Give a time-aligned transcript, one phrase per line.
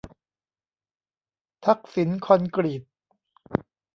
[1.65, 2.83] ทักษิณคอนกรีต